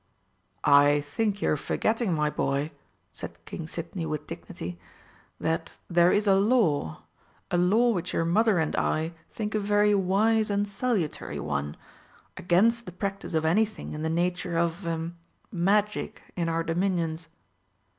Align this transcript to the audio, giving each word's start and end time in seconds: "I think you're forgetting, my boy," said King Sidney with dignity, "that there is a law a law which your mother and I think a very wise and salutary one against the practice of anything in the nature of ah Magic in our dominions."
"I 0.63 1.01
think 1.01 1.43
you're 1.43 1.55
forgetting, 1.55 2.15
my 2.15 2.31
boy," 2.31 2.71
said 3.11 3.37
King 3.45 3.67
Sidney 3.67 4.07
with 4.07 4.25
dignity, 4.25 4.79
"that 5.39 5.77
there 5.91 6.11
is 6.11 6.25
a 6.25 6.33
law 6.33 7.03
a 7.51 7.57
law 7.59 7.91
which 7.91 8.11
your 8.11 8.25
mother 8.25 8.57
and 8.57 8.75
I 8.75 9.13
think 9.29 9.53
a 9.53 9.59
very 9.59 9.93
wise 9.93 10.49
and 10.49 10.67
salutary 10.67 11.39
one 11.39 11.77
against 12.35 12.87
the 12.87 12.91
practice 12.91 13.35
of 13.35 13.45
anything 13.45 13.93
in 13.93 14.01
the 14.01 14.09
nature 14.09 14.57
of 14.57 14.87
ah 14.87 15.09
Magic 15.51 16.23
in 16.35 16.49
our 16.49 16.63
dominions." 16.63 17.27